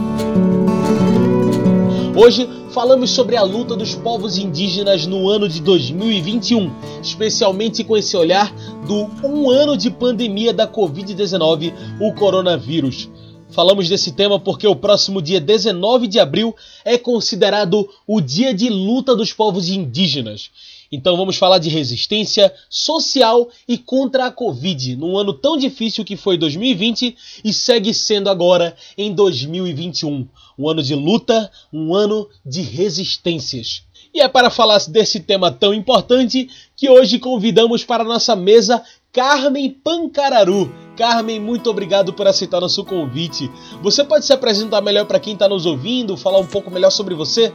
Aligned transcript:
Hoje 2.17 2.47
falamos 2.71 3.11
sobre 3.11 3.35
a 3.35 3.43
luta 3.43 3.75
dos 3.75 3.93
povos 3.93 4.37
indígenas 4.37 5.05
no 5.05 5.27
ano 5.29 5.49
de 5.49 5.61
2021, 5.61 6.71
especialmente 7.01 7.83
com 7.83 7.97
esse 7.97 8.15
olhar 8.15 8.53
do 8.87 9.09
um 9.21 9.49
ano 9.49 9.75
de 9.75 9.91
pandemia 9.91 10.53
da 10.53 10.65
Covid-19, 10.65 11.73
o 11.99 12.13
coronavírus. 12.13 13.09
Falamos 13.49 13.87
desse 13.87 14.13
tema 14.13 14.39
porque 14.39 14.65
o 14.65 14.75
próximo 14.75 15.21
dia 15.21 15.41
19 15.41 16.07
de 16.07 16.19
abril 16.19 16.55
é 16.83 16.97
considerado 16.97 17.89
o 18.07 18.19
Dia 18.19 18.53
de 18.53 18.69
Luta 18.69 19.15
dos 19.15 19.31
Povos 19.31 19.69
Indígenas. 19.69 20.51
Então 20.91 21.17
vamos 21.17 21.37
falar 21.37 21.57
de 21.57 21.69
resistência 21.69 22.53
social 22.69 23.49
e 23.67 23.77
contra 23.77 24.25
a 24.25 24.31
Covid, 24.31 24.95
num 24.95 25.17
ano 25.17 25.33
tão 25.33 25.57
difícil 25.57 26.05
que 26.05 26.15
foi 26.15 26.37
2020 26.37 27.15
e 27.43 27.53
segue 27.53 27.93
sendo 27.93 28.29
agora 28.29 28.75
em 28.97 29.13
2021. 29.13 30.27
Um 30.57 30.69
ano 30.69 30.81
de 30.81 30.95
luta, 30.95 31.51
um 31.71 31.93
ano 31.93 32.29
de 32.45 32.61
resistências. 32.61 33.83
E 34.13 34.21
é 34.21 34.27
para 34.29 34.49
falar 34.49 34.79
desse 34.87 35.19
tema 35.19 35.51
tão 35.51 35.73
importante 35.73 36.49
que 36.75 36.89
hoje 36.89 37.19
convidamos 37.19 37.83
para 37.83 38.03
a 38.03 38.07
nossa 38.07 38.33
mesa 38.35 38.81
Carmen 39.11 39.69
Pancararu. 39.69 40.73
Carmen, 40.95 41.39
muito 41.39 41.69
obrigado 41.69 42.13
por 42.13 42.25
aceitar 42.25 42.61
nosso 42.61 42.85
convite. 42.85 43.51
Você 43.81 44.03
pode 44.03 44.25
se 44.25 44.31
apresentar 44.31 44.79
melhor 44.81 45.05
para 45.05 45.19
quem 45.19 45.33
está 45.33 45.49
nos 45.49 45.65
ouvindo, 45.65 46.15
falar 46.15 46.39
um 46.39 46.47
pouco 46.47 46.71
melhor 46.71 46.91
sobre 46.91 47.13
você? 47.13 47.53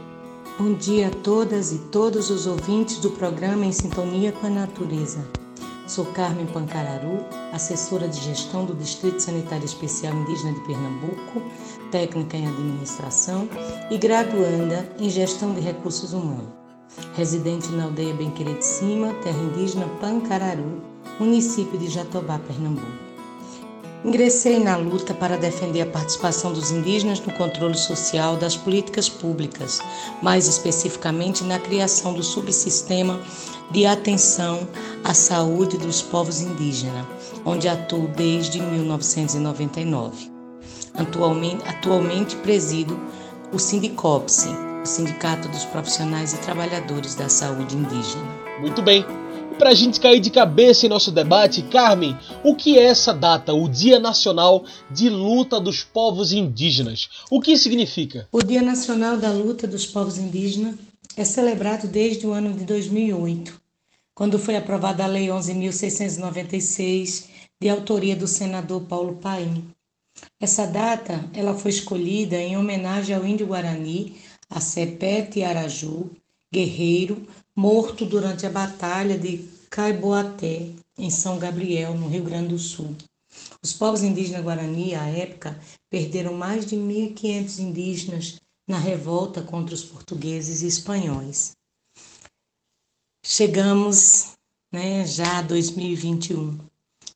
Bom 0.59 0.73
dia 0.73 1.07
a 1.07 1.09
todas 1.09 1.71
e 1.71 1.79
todos 1.79 2.29
os 2.29 2.45
ouvintes 2.45 2.99
do 2.99 3.09
programa 3.09 3.65
Em 3.65 3.71
Sintonia 3.71 4.33
com 4.33 4.47
a 4.47 4.49
Natureza. 4.49 5.25
Sou 5.87 6.05
Carmen 6.05 6.45
Pancararu, 6.45 7.25
assessora 7.53 8.07
de 8.07 8.19
gestão 8.19 8.65
do 8.65 8.75
Distrito 8.75 9.19
Sanitário 9.19 9.65
Especial 9.65 10.13
Indígena 10.13 10.53
de 10.53 10.59
Pernambuco, 10.61 11.41
técnica 11.89 12.37
em 12.37 12.47
administração 12.47 13.49
e 13.89 13.97
graduanda 13.97 14.87
em 14.99 15.09
gestão 15.09 15.53
de 15.53 15.61
recursos 15.61 16.11
humanos. 16.11 16.49
Residente 17.15 17.69
na 17.69 17.85
aldeia 17.85 18.13
Benqueira 18.13 18.53
de 18.53 18.65
Cima, 18.65 19.13
terra 19.23 19.41
indígena 19.41 19.87
Pancararu, 20.01 20.81
município 21.17 21.79
de 21.79 21.87
Jatobá, 21.87 22.39
Pernambuco. 22.39 23.10
Ingressei 24.03 24.59
na 24.59 24.75
luta 24.77 25.13
para 25.13 25.37
defender 25.37 25.81
a 25.81 25.85
participação 25.85 26.51
dos 26.51 26.71
indígenas 26.71 27.19
no 27.19 27.31
controle 27.33 27.77
social 27.77 28.35
das 28.35 28.57
políticas 28.57 29.07
públicas, 29.07 29.79
mais 30.23 30.47
especificamente 30.47 31.43
na 31.43 31.59
criação 31.59 32.11
do 32.11 32.23
subsistema 32.23 33.19
de 33.69 33.85
atenção 33.85 34.67
à 35.03 35.13
saúde 35.13 35.77
dos 35.77 36.01
povos 36.01 36.41
indígenas, 36.41 37.05
onde 37.45 37.67
atuo 37.67 38.07
desde 38.07 38.59
1999. 38.59 40.31
Atualmente, 40.95 41.63
atualmente 41.67 42.35
presido 42.37 42.99
o 43.53 43.59
Sindicopse, 43.59 44.49
o 44.81 44.85
Sindicato 44.85 45.47
dos 45.47 45.63
Profissionais 45.65 46.33
e 46.33 46.37
Trabalhadores 46.39 47.13
da 47.13 47.29
Saúde 47.29 47.77
Indígena. 47.77 48.25
Muito 48.59 48.81
bem. 48.81 49.05
Para 49.61 49.69
a 49.69 49.75
gente 49.75 49.99
cair 49.99 50.19
de 50.19 50.31
cabeça 50.31 50.87
em 50.87 50.89
nosso 50.89 51.11
debate, 51.11 51.61
Carmen, 51.61 52.17
o 52.43 52.55
que 52.55 52.79
é 52.79 52.85
essa 52.85 53.13
data, 53.13 53.53
o 53.53 53.69
Dia 53.69 53.99
Nacional 53.99 54.65
de 54.89 55.07
Luta 55.07 55.59
dos 55.59 55.83
Povos 55.83 56.31
Indígenas? 56.31 57.07
O 57.29 57.39
que 57.39 57.55
significa? 57.55 58.27
O 58.31 58.41
Dia 58.41 58.63
Nacional 58.63 59.17
da 59.17 59.31
Luta 59.31 59.67
dos 59.67 59.85
Povos 59.85 60.17
Indígenas 60.17 60.73
é 61.15 61.23
celebrado 61.23 61.87
desde 61.87 62.25
o 62.25 62.31
ano 62.31 62.51
de 62.53 62.65
2008, 62.65 63.61
quando 64.15 64.39
foi 64.39 64.55
aprovada 64.55 65.03
a 65.03 65.07
Lei 65.07 65.27
11.696, 65.27 67.25
de 67.61 67.69
autoria 67.69 68.15
do 68.15 68.25
senador 68.25 68.81
Paulo 68.85 69.17
Paim. 69.17 69.63
Essa 70.39 70.65
data 70.65 71.23
ela 71.35 71.53
foi 71.53 71.69
escolhida 71.69 72.35
em 72.35 72.57
homenagem 72.57 73.15
ao 73.15 73.23
índio 73.23 73.45
Guarani, 73.45 74.15
a 74.49 74.59
Sepete 74.59 75.43
Araju, 75.43 76.09
guerreiro, 76.51 77.27
morto 77.55 78.05
durante 78.05 78.45
a 78.45 78.49
Batalha 78.49 79.17
de 79.17 79.49
Caiboaté, 79.69 80.69
em 80.97 81.09
São 81.09 81.37
Gabriel, 81.39 81.95
no 81.95 82.07
Rio 82.07 82.23
Grande 82.23 82.49
do 82.49 82.59
Sul. 82.59 82.95
Os 83.63 83.73
povos 83.73 84.03
indígenas 84.03 84.43
Guarani, 84.43 84.95
à 84.95 85.07
época, 85.07 85.59
perderam 85.89 86.33
mais 86.33 86.65
de 86.65 86.75
1.500 86.75 87.59
indígenas 87.59 88.41
na 88.67 88.77
revolta 88.77 89.41
contra 89.41 89.73
os 89.73 89.83
portugueses 89.83 90.61
e 90.61 90.67
espanhóis. 90.67 91.53
Chegamos 93.23 94.33
né, 94.71 95.05
já 95.05 95.39
a 95.39 95.41
2021 95.41 96.57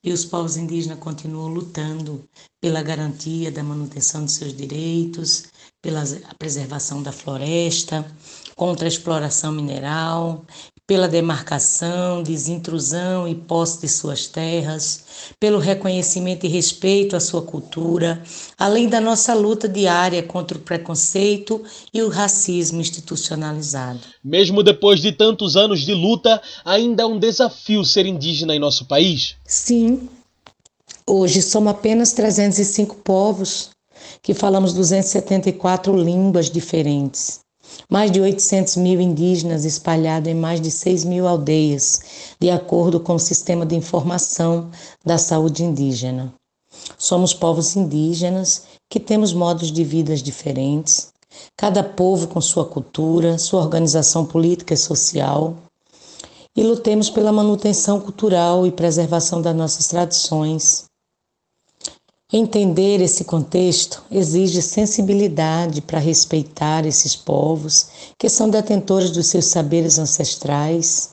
e 0.03 0.11
os 0.11 0.23
povos 0.23 0.55
indígenas 0.55 0.99
continuam 0.99 1.47
lutando 1.47 2.23
pela 2.61 2.83
garantia 2.83 3.51
da 3.51 3.63
manutenção 3.63 4.23
de 4.23 4.31
seus 4.31 4.55
direitos, 4.55 5.45
pela 5.85 6.03
preservação 6.39 7.03
da 7.03 7.11
floresta, 7.11 8.03
contra 8.55 8.87
a 8.87 8.87
exploração 8.87 9.51
mineral, 9.51 10.43
pela 10.87 11.07
demarcação, 11.07 12.23
desintrusão 12.23 13.27
e 13.27 13.35
posse 13.35 13.81
de 13.81 13.87
suas 13.87 14.25
terras, 14.25 15.03
pelo 15.39 15.59
reconhecimento 15.59 16.47
e 16.47 16.49
respeito 16.49 17.15
à 17.15 17.19
sua 17.19 17.43
cultura, 17.43 18.23
além 18.57 18.89
da 18.89 18.99
nossa 18.99 19.35
luta 19.35 19.69
diária 19.69 20.23
contra 20.23 20.57
o 20.57 20.61
preconceito 20.61 21.63
e 21.93 22.01
o 22.01 22.09
racismo 22.09 22.81
institucionalizado. 22.81 23.99
Mesmo 24.23 24.63
depois 24.63 24.99
de 24.99 25.11
tantos 25.11 25.55
anos 25.55 25.81
de 25.81 25.93
luta, 25.93 26.41
ainda 26.63 27.03
é 27.03 27.05
um 27.05 27.19
desafio 27.19 27.85
ser 27.85 28.07
indígena 28.07 28.55
em 28.55 28.59
nosso 28.59 28.85
país? 28.85 29.35
Sim. 29.45 30.09
Hoje 31.05 31.43
somos 31.43 31.69
apenas 31.69 32.11
305 32.13 32.95
povos 33.03 33.74
que 34.21 34.33
falamos 34.33 34.73
274 34.73 35.95
línguas 35.95 36.49
diferentes. 36.49 37.39
Mais 37.89 38.11
de 38.11 38.21
800 38.21 38.75
mil 38.77 39.01
indígenas 39.01 39.65
espalhados 39.65 40.29
em 40.29 40.35
mais 40.35 40.61
de 40.61 40.69
6 40.69 41.03
mil 41.03 41.27
aldeias, 41.27 42.01
de 42.39 42.49
acordo 42.49 42.99
com 42.99 43.15
o 43.15 43.19
Sistema 43.19 43.65
de 43.65 43.75
Informação 43.75 44.69
da 45.03 45.17
Saúde 45.17 45.63
Indígena. 45.63 46.33
Somos 46.97 47.33
povos 47.33 47.75
indígenas 47.75 48.63
que 48.89 48.99
temos 48.99 49.33
modos 49.33 49.71
de 49.71 49.83
vida 49.83 50.15
diferentes, 50.15 51.07
cada 51.57 51.83
povo 51.83 52.27
com 52.27 52.39
sua 52.39 52.65
cultura, 52.65 53.37
sua 53.37 53.61
organização 53.61 54.25
política 54.25 54.73
e 54.73 54.77
social, 54.77 55.55
e 56.55 56.63
lutemos 56.63 57.09
pela 57.09 57.33
manutenção 57.33 57.99
cultural 57.99 58.65
e 58.65 58.71
preservação 58.71 59.41
das 59.41 59.55
nossas 59.55 59.87
tradições, 59.87 60.84
Entender 62.37 62.99
esse 62.99 63.23
contexto 63.23 64.03
exige 64.11 64.61
sensibilidade 64.61 65.81
para 65.81 65.99
respeitar 65.99 66.85
esses 66.85 67.15
povos 67.15 67.87
que 68.19 68.27
são 68.27 68.49
detentores 68.49 69.09
dos 69.09 69.27
seus 69.27 69.45
saberes 69.45 69.97
ancestrais. 69.97 71.11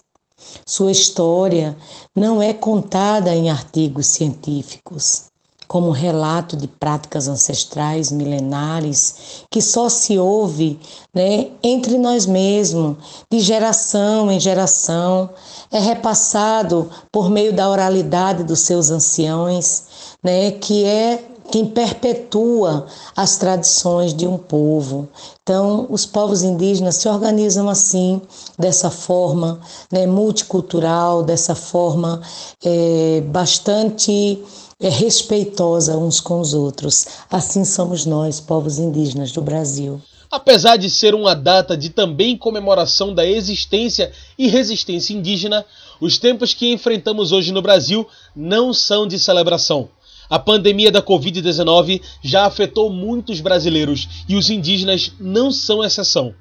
Sua 0.67 0.91
história 0.91 1.77
não 2.13 2.43
é 2.43 2.53
contada 2.53 3.33
em 3.37 3.51
artigos 3.51 4.09
científicos, 4.09 5.27
como 5.69 5.93
relato 5.93 6.57
de 6.57 6.67
práticas 6.67 7.29
ancestrais 7.29 8.11
milenares 8.11 9.45
que 9.49 9.63
só 9.63 9.89
se 9.89 10.19
ouve 10.19 10.81
né, 11.15 11.51
entre 11.63 11.99
nós 11.99 12.27
mesmos, 12.27 12.97
de 13.31 13.39
geração 13.39 14.29
em 14.29 14.41
geração, 14.41 15.31
é 15.71 15.79
repassado 15.79 16.91
por 17.13 17.31
meio 17.31 17.53
da 17.53 17.71
oralidade 17.71 18.43
dos 18.43 18.59
seus 18.59 18.91
anciões, 18.91 19.85
né, 20.23 20.53
que 20.53 20.85
é 20.85 21.25
quem 21.51 21.67
perpetua 21.67 22.87
as 23.15 23.37
tradições 23.37 24.15
de 24.15 24.27
um 24.27 24.39
povo. 24.39 25.09
Então, 25.43 25.87
os 25.91 26.07
povos 26.07 26.43
indígenas 26.43 26.97
se 26.97 27.09
organizam 27.09 27.69
assim, 27.69 28.23
dessa 28.59 28.91
forma 28.91 29.61
né, 29.91 30.07
multicultural, 30.07 31.23
dessa 31.23 31.55
forma 31.55 32.23
é, 32.65 33.21
bastante 33.27 34.43
é, 34.81 34.89
respeitosa 34.89 35.97
uns 35.97 36.21
com 36.21 36.41
os 36.41 36.55
outros. 36.55 37.07
Assim 37.31 37.65
somos 37.65 38.07
nós, 38.07 38.41
povos 38.41 38.79
indígenas 38.79 39.33
do 39.33 39.43
Brasil. 39.43 40.01
Apesar 40.31 40.79
de 40.79 40.89
ser 40.89 41.15
uma 41.15 41.35
data 41.35 41.77
de 41.77 41.91
também 41.91 42.39
comemoração 42.39 43.15
da 43.15 43.27
existência 43.27 44.11
e 44.39 44.49
resistência 44.49 45.13
indígena, 45.13 45.67
os 46.01 46.17
tempos 46.17 46.55
que 46.55 46.73
enfrentamos 46.73 47.33
hoje 47.33 47.53
no 47.53 47.61
Brasil 47.61 48.09
não 48.35 48.73
são 48.73 49.07
de 49.07 49.19
celebração. 49.19 49.91
A 50.33 50.39
pandemia 50.39 50.91
da 50.91 51.03
Covid-19 51.03 52.01
já 52.23 52.47
afetou 52.47 52.89
muitos 52.89 53.43
brasileiros 53.43 54.25
e 54.27 54.35
os 54.35 54.49
indígenas 54.49 55.13
não 55.21 55.53
são 55.53 55.85
exceção. 55.85 56.35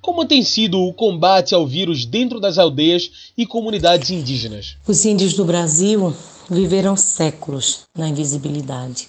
Como 0.00 0.24
tem 0.24 0.44
sido 0.44 0.78
o 0.78 0.94
combate 0.94 1.52
ao 1.52 1.66
vírus 1.66 2.06
dentro 2.06 2.38
das 2.38 2.56
aldeias 2.56 3.32
e 3.36 3.44
comunidades 3.44 4.10
indígenas? 4.10 4.76
Os 4.86 5.04
índios 5.04 5.34
do 5.34 5.44
Brasil 5.44 6.14
viveram 6.48 6.96
séculos 6.96 7.80
na 7.98 8.08
invisibilidade. 8.08 9.08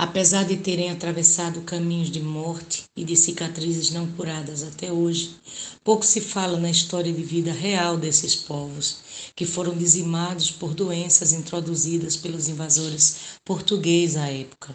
Apesar 0.00 0.44
de 0.44 0.56
terem 0.56 0.92
atravessado 0.92 1.62
caminhos 1.62 2.08
de 2.08 2.20
morte 2.20 2.84
e 2.96 3.04
de 3.04 3.16
cicatrizes 3.16 3.90
não 3.90 4.06
curadas 4.06 4.62
até 4.62 4.92
hoje, 4.92 5.34
pouco 5.82 6.06
se 6.06 6.20
fala 6.20 6.56
na 6.56 6.70
história 6.70 7.12
de 7.12 7.20
vida 7.24 7.50
real 7.50 7.96
desses 7.96 8.36
povos, 8.36 8.98
que 9.34 9.44
foram 9.44 9.76
dizimados 9.76 10.52
por 10.52 10.72
doenças 10.72 11.32
introduzidas 11.32 12.14
pelos 12.14 12.48
invasores 12.48 13.16
portugueses 13.44 14.16
à 14.16 14.30
época. 14.30 14.72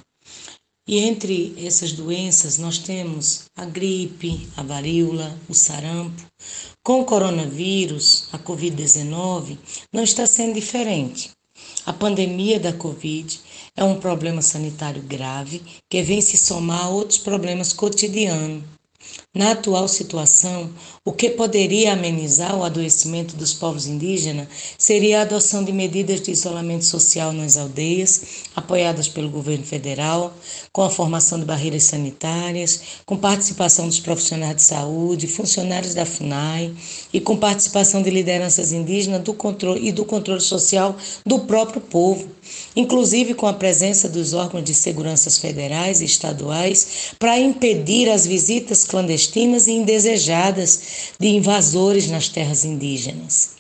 E 0.85 0.99
entre 0.99 1.53
essas 1.57 1.93
doenças 1.93 2.57
nós 2.57 2.77
temos 2.77 3.43
a 3.55 3.63
gripe, 3.63 4.49
a 4.57 4.61
varíola, 4.61 5.39
o 5.47 5.53
sarampo. 5.53 6.21
Com 6.83 6.99
o 6.99 7.05
coronavírus, 7.05 8.27
a 8.33 8.37
Covid-19, 8.37 9.57
não 9.93 10.03
está 10.03 10.27
sendo 10.27 10.55
diferente. 10.55 11.31
A 11.85 11.93
pandemia 11.93 12.59
da 12.59 12.73
Covid 12.73 13.39
é 13.75 13.83
um 13.83 13.99
problema 13.99 14.41
sanitário 14.41 15.01
grave 15.01 15.61
que 15.89 16.01
vem 16.03 16.21
se 16.21 16.37
somar 16.37 16.85
a 16.85 16.89
outros 16.89 17.17
problemas 17.17 17.73
cotidianos. 17.73 18.63
Na 19.35 19.51
atual 19.51 19.87
situação, 19.87 20.69
o 21.03 21.11
que 21.11 21.31
poderia 21.31 21.91
amenizar 21.91 22.55
o 22.55 22.63
adoecimento 22.63 23.35
dos 23.35 23.53
povos 23.53 23.85
indígenas 23.85 24.47
seria 24.77 25.19
a 25.19 25.21
adoção 25.23 25.63
de 25.63 25.73
medidas 25.73 26.21
de 26.21 26.31
isolamento 26.31 26.85
social 26.85 27.33
nas 27.33 27.57
aldeias, 27.57 28.21
apoiadas 28.55 29.09
pelo 29.09 29.29
governo 29.29 29.65
federal, 29.65 30.33
com 30.71 30.83
a 30.83 30.89
formação 30.89 31.39
de 31.39 31.45
barreiras 31.45 31.83
sanitárias, 31.83 32.81
com 33.05 33.17
participação 33.17 33.87
dos 33.87 33.99
profissionais 33.99 34.55
de 34.55 34.61
saúde, 34.61 35.27
funcionários 35.27 35.93
da 35.93 36.05
FUNAI 36.05 36.73
e 37.11 37.19
com 37.19 37.35
participação 37.35 38.01
de 38.01 38.09
lideranças 38.09 38.71
indígenas 38.71 39.21
do 39.21 39.33
controle 39.33 39.85
e 39.85 39.91
do 39.91 40.05
controle 40.05 40.41
social 40.41 40.95
do 41.25 41.39
próprio 41.39 41.81
povo 41.81 42.29
inclusive 42.75 43.33
com 43.33 43.47
a 43.47 43.53
presença 43.53 44.09
dos 44.09 44.33
órgãos 44.33 44.63
de 44.63 44.73
segurança 44.73 45.29
federais 45.29 46.01
e 46.01 46.05
estaduais, 46.05 47.13
para 47.19 47.39
impedir 47.39 48.09
as 48.09 48.25
visitas 48.25 48.85
clandestinas 48.85 49.67
e 49.67 49.71
indesejadas 49.71 50.79
de 51.19 51.27
invasores 51.27 52.09
nas 52.09 52.29
terras 52.29 52.65
indígenas. 52.65 53.53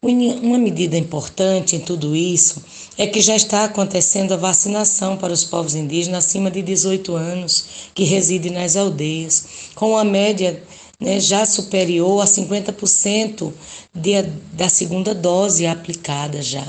Uma 0.00 0.58
medida 0.58 0.96
importante 0.96 1.74
em 1.74 1.80
tudo 1.80 2.14
isso 2.14 2.62
é 2.96 3.04
que 3.04 3.20
já 3.20 3.34
está 3.34 3.64
acontecendo 3.64 4.32
a 4.32 4.36
vacinação 4.36 5.16
para 5.16 5.32
os 5.32 5.42
povos 5.42 5.74
indígenas 5.74 6.24
acima 6.24 6.52
de 6.52 6.62
18 6.62 7.16
anos 7.16 7.64
que 7.94 8.04
residem 8.04 8.52
nas 8.52 8.76
aldeias, 8.76 9.44
com 9.74 9.90
uma 9.90 10.04
média 10.04 10.62
né, 11.00 11.18
já 11.18 11.44
superior 11.44 12.22
a 12.22 12.26
50% 12.26 13.52
de, 13.92 14.22
da 14.52 14.68
segunda 14.68 15.12
dose 15.12 15.66
aplicada 15.66 16.42
já. 16.42 16.64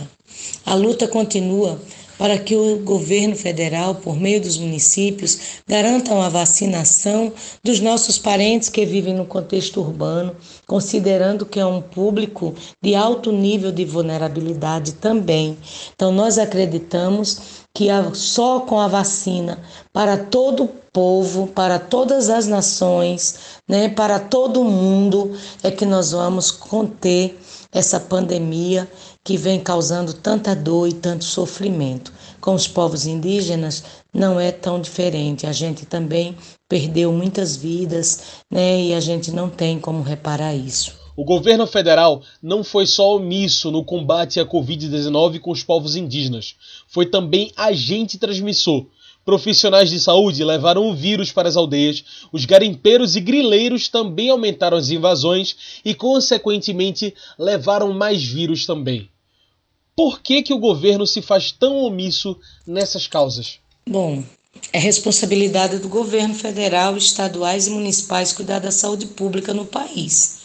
A 0.66 0.74
luta 0.74 1.08
continua 1.08 1.80
para 2.20 2.38
que 2.38 2.54
o 2.54 2.80
governo 2.80 3.34
federal, 3.34 3.96
por 3.96 4.20
meio 4.20 4.42
dos 4.42 4.58
municípios, 4.58 5.62
garantam 5.66 6.22
a 6.22 6.28
vacinação 6.28 7.32
dos 7.64 7.80
nossos 7.80 8.18
parentes 8.18 8.68
que 8.68 8.86
vivem 8.86 9.16
no 9.16 9.26
contexto 9.26 9.80
urbano, 9.80 10.36
considerando 10.68 11.46
que 11.46 11.62
é 11.62 11.66
um 11.66 11.82
público 11.82 12.54
de 12.84 12.94
alto 12.94 13.32
nível 13.32 13.72
de 13.72 13.86
vulnerabilidade 13.86 14.92
também. 14.96 15.58
Então, 15.96 16.12
nós 16.12 16.38
acreditamos 16.38 17.64
que 17.74 17.88
só 18.14 18.60
com 18.60 18.82
a 18.82 18.90
vacina 18.90 19.58
para 19.94 20.18
todo 20.18 20.66
o 20.66 20.68
povo, 20.92 21.48
para 21.48 21.80
todas 21.80 22.30
as 22.30 22.48
nações, 22.48 23.36
né, 23.66 23.88
para 23.88 24.20
todo 24.20 24.66
mundo, 24.66 25.32
é 25.64 25.72
que 25.72 25.86
nós 25.86 26.12
vamos 26.12 26.52
conter 26.52 27.40
essa 27.72 28.00
pandemia 28.00 28.90
que 29.30 29.38
vem 29.38 29.60
causando 29.60 30.12
tanta 30.12 30.56
dor 30.56 30.88
e 30.88 30.94
tanto 30.94 31.24
sofrimento. 31.24 32.12
Com 32.42 32.56
os 32.56 32.68
povos 32.68 33.06
indígenas 33.06 33.84
não 34.12 34.40
é 34.40 34.52
tão 34.52 34.82
diferente. 34.82 35.46
A 35.46 35.52
gente 35.52 35.86
também 35.86 36.36
perdeu 36.68 37.14
muitas 37.14 37.56
vidas, 37.56 38.42
né? 38.52 38.82
E 38.82 38.92
a 38.96 39.00
gente 39.00 39.30
não 39.30 39.48
tem 39.48 39.80
como 39.80 40.02
reparar 40.02 40.56
isso. 40.56 40.96
O 41.16 41.24
governo 41.24 41.68
federal 41.68 42.24
não 42.42 42.64
foi 42.64 42.88
só 42.88 43.18
omisso 43.18 43.70
no 43.70 43.86
combate 43.86 44.40
à 44.40 44.46
Covid-19 44.48 45.40
com 45.40 45.52
os 45.52 45.62
povos 45.62 45.96
indígenas, 45.96 46.56
foi 46.88 47.06
também 47.06 47.52
agente 47.56 48.18
transmissor 48.18 48.88
Profissionais 49.30 49.92
de 49.92 50.00
saúde 50.00 50.44
levaram 50.44 50.90
o 50.90 50.96
vírus 50.96 51.32
para 51.32 51.48
as 51.48 51.56
aldeias, 51.56 52.04
os 52.32 52.46
garimpeiros 52.46 53.16
e 53.16 53.22
grileiros 53.22 53.88
também 53.88 54.32
aumentaram 54.32 54.76
as 54.76 54.90
invasões 54.90 55.56
e, 55.86 55.94
consequentemente, 55.94 57.14
levaram 57.38 57.94
mais 57.94 58.24
vírus 58.24 58.66
também. 58.66 59.08
Por 60.00 60.22
que, 60.22 60.42
que 60.42 60.54
o 60.54 60.58
governo 60.58 61.06
se 61.06 61.22
faz 61.22 61.52
tão 61.52 61.76
omisso 61.76 62.38
nessas 62.66 63.06
causas? 63.06 63.60
Bom, 63.86 64.24
é 64.72 64.80
responsabilidade 64.80 65.78
do 65.78 65.90
governo 65.90 66.34
federal, 66.34 66.96
estaduais 66.96 67.68
e 67.68 67.70
municipais 67.70 68.32
cuidar 68.32 68.60
da 68.60 68.72
saúde 68.72 69.08
pública 69.08 69.54
no 69.54 69.66
país. 69.66 70.39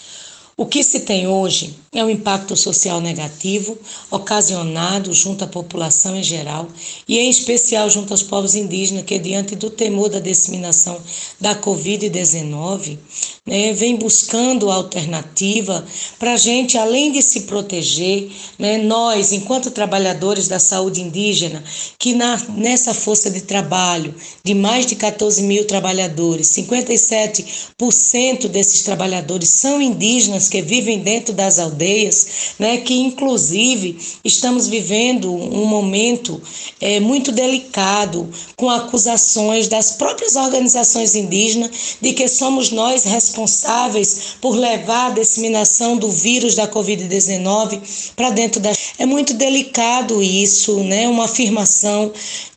O 0.56 0.66
que 0.66 0.84
se 0.84 1.00
tem 1.00 1.26
hoje 1.26 1.74
é 1.92 2.04
um 2.04 2.10
impacto 2.10 2.56
social 2.56 3.00
negativo 3.00 3.76
ocasionado 4.08 5.12
junto 5.12 5.42
à 5.42 5.48
população 5.48 6.16
em 6.16 6.22
geral 6.22 6.68
e 7.08 7.18
em 7.18 7.28
especial 7.28 7.90
junto 7.90 8.12
aos 8.12 8.22
povos 8.22 8.54
indígenas 8.54 9.04
que 9.04 9.18
diante 9.18 9.56
do 9.56 9.68
temor 9.68 10.08
da 10.08 10.20
disseminação 10.20 11.00
da 11.40 11.56
Covid-19 11.56 12.98
né, 13.46 13.72
vem 13.72 13.96
buscando 13.96 14.70
alternativa 14.70 15.84
para 16.18 16.34
a 16.34 16.36
gente 16.36 16.78
além 16.78 17.12
de 17.12 17.20
se 17.20 17.42
proteger, 17.42 18.30
né, 18.58 18.78
nós 18.78 19.32
enquanto 19.32 19.70
trabalhadores 19.70 20.48
da 20.48 20.58
saúde 20.58 21.00
indígena 21.00 21.62
que 21.98 22.14
na, 22.14 22.38
nessa 22.48 22.94
força 22.94 23.30
de 23.30 23.42
trabalho 23.42 24.14
de 24.44 24.54
mais 24.54 24.86
de 24.86 24.96
14 24.96 25.42
mil 25.42 25.66
trabalhadores, 25.66 26.48
57% 26.48 28.48
desses 28.48 28.82
trabalhadores 28.82 29.50
são 29.50 29.82
indígenas 29.82 30.43
que 30.48 30.62
vivem 30.62 31.00
dentro 31.00 31.32
das 31.32 31.58
aldeias, 31.58 32.26
né, 32.58 32.78
que 32.78 32.94
inclusive 32.94 33.98
estamos 34.24 34.66
vivendo 34.66 35.32
um 35.32 35.66
momento 35.66 36.40
é, 36.80 37.00
muito 37.00 37.32
delicado 37.32 38.28
com 38.56 38.70
acusações 38.70 39.68
das 39.68 39.92
próprias 39.92 40.36
organizações 40.36 41.14
indígenas 41.14 41.96
de 42.00 42.12
que 42.12 42.28
somos 42.28 42.70
nós 42.70 43.04
responsáveis 43.04 44.36
por 44.40 44.56
levar 44.56 45.10
a 45.10 45.14
disseminação 45.14 45.96
do 45.96 46.10
vírus 46.10 46.54
da 46.54 46.68
Covid-19 46.68 47.80
para 48.16 48.30
dentro 48.30 48.60
da. 48.60 48.72
É 48.98 49.06
muito 49.06 49.34
delicado 49.34 50.22
isso, 50.22 50.82
né? 50.84 51.08
Uma 51.08 51.24
afirmação 51.24 52.12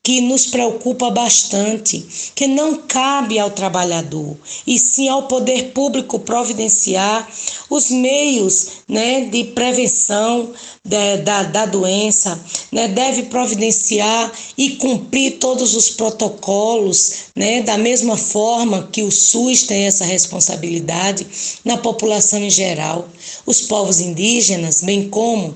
que 0.07 0.21
nos 0.21 0.45
preocupa 0.45 1.09
bastante, 1.09 2.31
que 2.33 2.47
não 2.47 2.75
cabe 2.75 3.37
ao 3.37 3.51
trabalhador, 3.51 4.37
e 4.65 4.79
sim 4.79 5.09
ao 5.09 5.23
poder 5.23 5.73
público 5.73 6.17
providenciar 6.17 7.29
os 7.77 7.91
meios 7.91 8.67
né, 8.87 9.25
de 9.25 9.45
prevenção 9.45 10.51
da, 10.83 11.17
da, 11.17 11.43
da 11.43 11.65
doença, 11.65 12.39
né, 12.71 12.87
deve 12.87 13.23
providenciar 13.23 14.31
e 14.57 14.71
cumprir 14.71 15.37
todos 15.37 15.75
os 15.75 15.89
protocolos, 15.89 17.27
né, 17.35 17.61
da 17.61 17.77
mesma 17.77 18.17
forma 18.17 18.89
que 18.91 19.03
o 19.03 19.11
SUS 19.11 19.63
tem 19.63 19.85
essa 19.85 20.03
responsabilidade 20.03 21.25
na 21.63 21.77
população 21.77 22.39
em 22.39 22.49
geral. 22.49 23.07
Os 23.45 23.61
povos 23.61 23.99
indígenas, 23.99 24.81
bem 24.81 25.07
como 25.09 25.55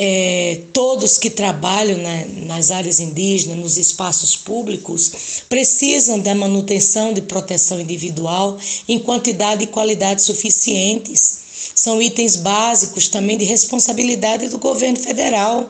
é, 0.00 0.60
todos 0.72 1.18
que 1.18 1.28
trabalham 1.28 1.98
na, 1.98 2.24
nas 2.46 2.70
áreas 2.70 3.00
indígenas, 3.00 3.58
nos 3.58 3.76
espaços 3.76 4.36
públicos, 4.36 5.42
precisam 5.48 6.20
da 6.20 6.36
manutenção 6.36 7.12
de 7.12 7.20
proteção 7.20 7.80
individual 7.80 8.56
em 8.88 9.00
quantidade 9.00 9.64
e 9.64 9.66
qualidade 9.66 10.22
suficientes. 10.22 11.40
São 11.74 12.00
itens 12.00 12.36
básicos 12.36 13.08
também 13.08 13.36
de 13.36 13.44
responsabilidade 13.44 14.48
do 14.48 14.58
governo 14.58 15.00
federal. 15.00 15.68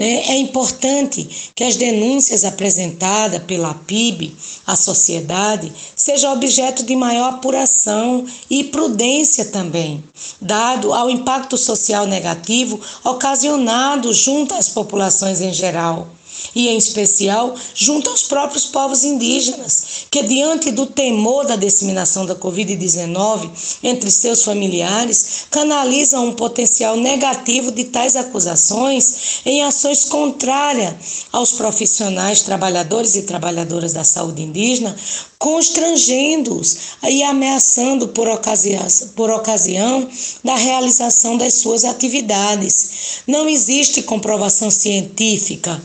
Né? 0.00 0.30
É 0.30 0.38
importante 0.38 1.52
que 1.54 1.62
as 1.62 1.76
denúncias 1.76 2.42
apresentadas 2.42 3.42
pela 3.42 3.74
PIB 3.74 4.34
à 4.66 4.74
sociedade 4.74 5.70
sejam 5.94 6.32
objeto 6.32 6.82
de 6.84 6.96
maior 6.96 7.34
apuração 7.34 8.24
e 8.48 8.64
prudência 8.64 9.44
também, 9.44 10.02
dado 10.40 10.94
ao 10.94 11.10
impacto 11.10 11.58
social 11.58 12.06
negativo 12.06 12.80
ocasionado 13.04 14.10
junto 14.14 14.54
às 14.54 14.70
populações 14.70 15.42
em 15.42 15.52
geral 15.52 16.08
e, 16.54 16.68
em 16.68 16.76
especial, 16.76 17.54
junto 17.74 18.10
aos 18.10 18.22
próprios 18.22 18.66
povos 18.66 19.04
indígenas, 19.04 20.06
que, 20.10 20.22
diante 20.22 20.70
do 20.70 20.86
temor 20.86 21.46
da 21.46 21.56
disseminação 21.56 22.26
da 22.26 22.34
Covid-19 22.34 23.50
entre 23.82 24.10
seus 24.10 24.44
familiares, 24.44 25.46
canalizam 25.50 26.26
um 26.26 26.32
potencial 26.32 26.96
negativo 26.96 27.70
de 27.70 27.84
tais 27.84 28.16
acusações 28.16 29.40
em 29.44 29.62
ações 29.62 30.04
contrárias 30.04 31.26
aos 31.32 31.52
profissionais, 31.52 32.42
trabalhadores 32.42 33.16
e 33.16 33.22
trabalhadoras 33.22 33.92
da 33.92 34.04
saúde 34.04 34.42
indígena, 34.42 34.96
constrangendo-os 35.38 36.76
e 37.08 37.22
ameaçando 37.22 38.08
por 38.08 38.28
ocasião, 38.28 38.86
por 39.16 39.30
ocasião 39.30 40.06
da 40.44 40.54
realização 40.54 41.38
das 41.38 41.54
suas 41.54 41.84
atividades. 41.84 43.22
Não 43.26 43.48
existe 43.48 44.02
comprovação 44.02 44.70
científica 44.70 45.80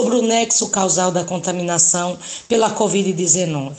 sobre 0.00 0.16
o 0.16 0.22
nexo 0.22 0.70
causal 0.70 1.12
da 1.12 1.24
contaminação 1.24 2.18
pela 2.48 2.74
Covid-19. 2.74 3.74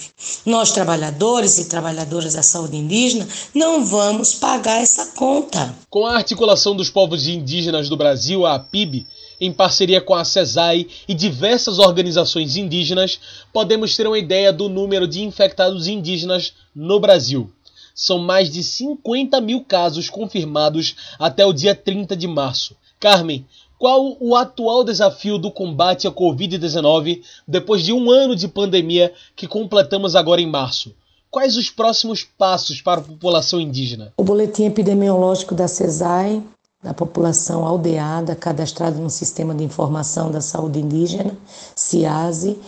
Nós, 0.45 0.71
trabalhadores 0.71 1.57
e 1.57 1.65
trabalhadoras 1.65 2.35
da 2.35 2.43
saúde 2.43 2.77
indígena, 2.77 3.27
não 3.55 3.83
vamos 3.83 4.35
pagar 4.35 4.79
essa 4.83 5.07
conta. 5.15 5.73
Com 5.89 6.05
a 6.05 6.15
articulação 6.15 6.75
dos 6.75 6.91
povos 6.91 7.25
indígenas 7.25 7.89
do 7.89 7.97
Brasil, 7.97 8.45
a 8.45 8.53
APIB, 8.53 9.07
em 9.39 9.51
parceria 9.51 9.99
com 9.99 10.13
a 10.13 10.23
CESAI 10.23 10.85
e 11.07 11.15
diversas 11.15 11.79
organizações 11.79 12.55
indígenas, 12.55 13.19
podemos 13.51 13.97
ter 13.97 14.05
uma 14.05 14.19
ideia 14.19 14.53
do 14.53 14.69
número 14.69 15.07
de 15.07 15.23
infectados 15.23 15.87
indígenas 15.87 16.53
no 16.75 16.99
Brasil. 16.99 17.51
São 17.95 18.19
mais 18.19 18.51
de 18.51 18.63
50 18.63 19.41
mil 19.41 19.61
casos 19.61 20.07
confirmados 20.07 20.95
até 21.17 21.43
o 21.43 21.51
dia 21.51 21.73
30 21.73 22.15
de 22.15 22.27
março. 22.27 22.75
Carmen, 22.99 23.43
qual 23.81 24.15
o 24.19 24.35
atual 24.35 24.83
desafio 24.83 25.39
do 25.39 25.49
combate 25.49 26.07
à 26.07 26.11
Covid-19 26.11 27.23
depois 27.47 27.81
de 27.81 27.91
um 27.91 28.11
ano 28.11 28.35
de 28.35 28.47
pandemia 28.47 29.11
que 29.35 29.47
completamos 29.47 30.15
agora 30.15 30.39
em 30.39 30.45
março? 30.45 30.93
Quais 31.31 31.57
os 31.57 31.71
próximos 31.71 32.23
passos 32.23 32.79
para 32.79 33.01
a 33.01 33.03
população 33.03 33.59
indígena? 33.59 34.13
O 34.17 34.23
boletim 34.23 34.65
epidemiológico 34.65 35.55
da 35.55 35.67
CESAI 35.67 36.43
da 36.83 36.93
população 36.93 37.65
aldeada 37.65 38.35
cadastrada 38.35 38.99
no 38.99 39.09
Sistema 39.09 39.55
de 39.55 39.63
Informação 39.63 40.29
da 40.29 40.41
Saúde 40.41 40.79
Indígena, 40.79 41.35
CIASE, 41.75 42.59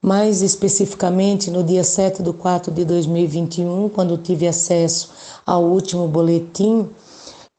mais 0.00 0.40
especificamente 0.40 1.50
no 1.50 1.64
dia 1.64 1.82
7 1.82 2.22
de 2.22 2.32
4 2.32 2.72
de 2.72 2.84
2021, 2.84 3.88
quando 3.88 4.16
tive 4.18 4.46
acesso 4.46 5.10
ao 5.44 5.64
último 5.64 6.06
boletim, 6.06 6.88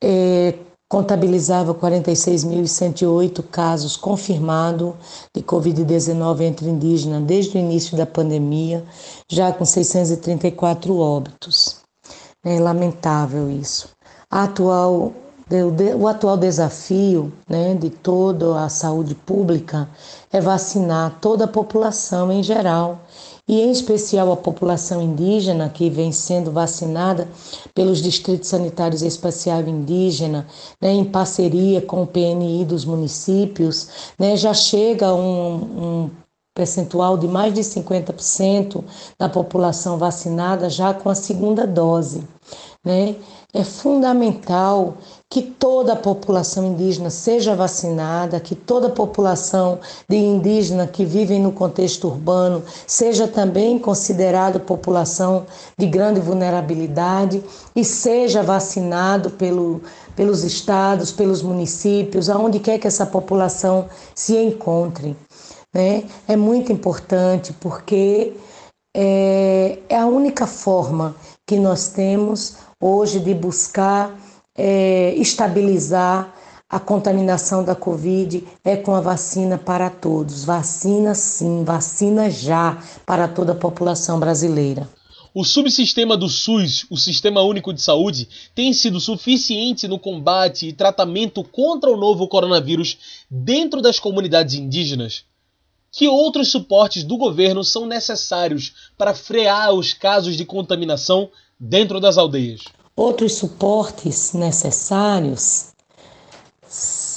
é, 0.01 0.53
contabilizava 0.91 1.73
46.108 1.73 3.41
casos 3.49 3.95
confirmados 3.95 4.93
de 5.33 5.41
Covid-19 5.41 6.41
entre 6.41 6.67
indígenas 6.67 7.23
desde 7.23 7.57
o 7.57 7.61
início 7.61 7.95
da 7.95 8.05
pandemia, 8.05 8.83
já 9.31 9.53
com 9.53 9.63
634 9.63 10.93
óbitos. 10.97 11.77
É 12.43 12.59
lamentável 12.59 13.49
isso. 13.49 13.87
A 14.29 14.43
atual 14.43 15.13
o 15.97 16.07
atual 16.07 16.37
desafio 16.37 17.31
né, 17.47 17.73
de 17.73 17.89
toda 17.89 18.63
a 18.63 18.69
saúde 18.69 19.13
pública 19.15 19.89
é 20.31 20.39
vacinar 20.39 21.17
toda 21.19 21.43
a 21.43 21.47
população 21.47 22.31
em 22.31 22.41
geral, 22.41 23.01
e 23.51 23.59
em 23.59 23.69
especial 23.69 24.31
a 24.31 24.37
população 24.37 25.01
indígena 25.01 25.67
que 25.67 25.89
vem 25.89 26.13
sendo 26.13 26.53
vacinada 26.53 27.27
pelos 27.75 28.01
distritos 28.01 28.47
sanitários 28.47 29.01
espaciais 29.01 29.67
indígena, 29.67 30.47
né, 30.81 30.93
em 30.93 31.03
parceria 31.03 31.81
com 31.81 32.01
o 32.01 32.07
PNI 32.07 32.63
dos 32.63 32.85
municípios, 32.85 34.13
né, 34.17 34.37
já 34.37 34.53
chega 34.53 35.07
a 35.07 35.13
um, 35.13 35.55
um 35.55 36.09
percentual 36.55 37.17
de 37.17 37.27
mais 37.27 37.53
de 37.53 37.59
50% 37.59 38.83
da 39.19 39.27
população 39.27 39.97
vacinada 39.97 40.69
já 40.69 40.93
com 40.93 41.09
a 41.09 41.15
segunda 41.15 41.67
dose. 41.67 42.23
Né? 42.85 43.17
É 43.53 43.65
fundamental 43.65 44.95
que 45.31 45.41
toda 45.41 45.93
a 45.93 45.95
população 45.95 46.65
indígena 46.65 47.09
seja 47.09 47.55
vacinada, 47.55 48.37
que 48.37 48.53
toda 48.53 48.87
a 48.87 48.91
população 48.91 49.79
de 50.09 50.17
indígena 50.17 50.85
que 50.85 51.05
vive 51.05 51.39
no 51.39 51.53
contexto 51.53 52.09
urbano 52.09 52.61
seja 52.85 53.29
também 53.29 53.79
considerada 53.79 54.59
população 54.59 55.45
de 55.77 55.87
grande 55.87 56.19
vulnerabilidade 56.19 57.41
e 57.73 57.85
seja 57.85 58.43
vacinado 58.43 59.29
pelo, 59.29 59.81
pelos 60.17 60.43
estados, 60.43 61.13
pelos 61.13 61.41
municípios, 61.41 62.29
aonde 62.29 62.59
quer 62.59 62.77
que 62.77 62.87
essa 62.87 63.05
população 63.05 63.87
se 64.13 64.35
encontre. 64.35 65.15
Né? 65.73 66.03
É 66.27 66.35
muito 66.35 66.73
importante 66.73 67.53
porque 67.53 68.33
é, 68.93 69.79
é 69.87 69.97
a 69.97 70.05
única 70.05 70.45
forma 70.45 71.15
que 71.47 71.55
nós 71.55 71.87
temos 71.87 72.57
hoje 72.81 73.17
de 73.21 73.33
buscar 73.33 74.13
é, 74.57 75.13
estabilizar 75.15 76.33
a 76.69 76.79
contaminação 76.79 77.63
da 77.65 77.75
Covid 77.75 78.45
é 78.63 78.77
com 78.77 78.95
a 78.95 79.01
vacina 79.01 79.57
para 79.57 79.89
todos. 79.89 80.45
Vacina 80.45 81.13
sim, 81.13 81.65
vacina 81.65 82.29
já 82.29 82.81
para 83.05 83.27
toda 83.27 83.51
a 83.51 83.55
população 83.55 84.19
brasileira. 84.19 84.87
O 85.33 85.45
subsistema 85.45 86.17
do 86.17 86.27
SUS, 86.27 86.85
o 86.89 86.97
Sistema 86.97 87.41
Único 87.41 87.73
de 87.73 87.81
Saúde, 87.81 88.27
tem 88.53 88.73
sido 88.73 88.99
suficiente 88.99 89.87
no 89.87 89.97
combate 89.97 90.67
e 90.67 90.73
tratamento 90.73 91.43
contra 91.43 91.89
o 91.89 91.97
novo 91.97 92.27
coronavírus 92.27 92.97
dentro 93.29 93.81
das 93.81 93.99
comunidades 93.99 94.55
indígenas? 94.55 95.23
Que 95.89 96.07
outros 96.07 96.49
suportes 96.49 97.03
do 97.03 97.17
governo 97.17 97.63
são 97.63 97.85
necessários 97.85 98.91
para 98.97 99.13
frear 99.13 99.73
os 99.73 99.93
casos 99.93 100.35
de 100.35 100.45
contaminação 100.45 101.29
dentro 101.59 101.99
das 101.99 102.17
aldeias? 102.17 102.61
Outros 102.95 103.35
suportes 103.35 104.33
necessários, 104.33 105.67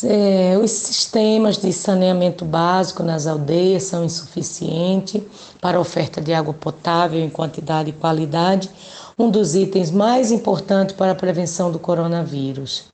é, 0.04 0.56
os 0.58 0.70
sistemas 0.70 1.58
de 1.58 1.72
saneamento 1.72 2.44
básico 2.44 3.02
nas 3.02 3.26
aldeias 3.26 3.84
são 3.84 4.04
insuficientes 4.04 5.22
para 5.60 5.78
a 5.78 5.80
oferta 5.80 6.20
de 6.20 6.32
água 6.32 6.54
potável 6.54 7.20
em 7.20 7.30
quantidade 7.30 7.90
e 7.90 7.92
qualidade, 7.92 8.70
um 9.18 9.30
dos 9.30 9.54
itens 9.54 9.90
mais 9.90 10.30
importantes 10.30 10.94
para 10.94 11.12
a 11.12 11.14
prevenção 11.14 11.70
do 11.70 11.78
coronavírus. 11.78 12.93